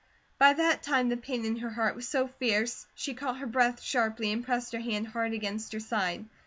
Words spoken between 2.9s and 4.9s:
she caught her breath sharply, and pressed her